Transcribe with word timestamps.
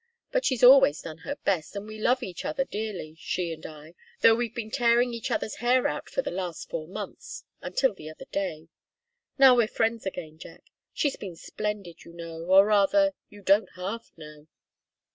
But 0.31 0.45
she's 0.45 0.63
always 0.63 0.99
done 1.03 1.19
her 1.19 1.35
best, 1.35 1.75
and 1.75 1.85
we 1.85 1.99
love 1.99 2.23
each 2.23 2.43
other 2.43 2.63
dearly, 2.65 3.15
she 3.19 3.53
and 3.53 3.63
I, 3.67 3.93
though 4.21 4.33
we've 4.33 4.55
been 4.55 4.71
tearing 4.71 5.13
each 5.13 5.29
other's 5.29 5.57
hair 5.57 5.85
out 5.87 6.09
for 6.09 6.23
the 6.23 6.31
last 6.31 6.71
four 6.71 6.87
months 6.87 7.43
until 7.61 7.93
the 7.93 8.09
other 8.09 8.25
day. 8.31 8.67
Now 9.37 9.53
we're 9.55 9.67
friends 9.67 10.07
again, 10.07 10.39
Jack; 10.39 10.63
she's 10.91 11.17
been 11.17 11.35
splendid, 11.35 12.03
you 12.03 12.13
know, 12.13 12.45
or 12.45 12.65
rather, 12.65 13.13
you 13.29 13.43
don't 13.43 13.69
half 13.75 14.11
know!" 14.17 14.47